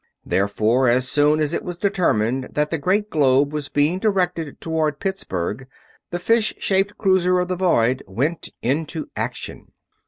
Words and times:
Therefore 0.25 0.87
as 0.89 1.07
soon 1.07 1.39
as 1.39 1.53
it 1.53 1.63
was 1.63 1.77
determined 1.77 2.45
that 2.53 2.71
the 2.71 2.79
great 2.79 3.11
globe 3.11 3.53
was 3.53 3.69
being 3.69 3.99
directed 3.99 4.59
toward 4.59 4.99
Pittsburgh 4.99 5.67
the 6.09 6.17
fish 6.17 6.55
shaped 6.57 6.97
cruiser 6.97 7.37
of 7.37 7.49
the 7.49 7.55
void 7.55 8.01
went 8.07 8.49
into 8.63 9.11
action. 9.15 9.67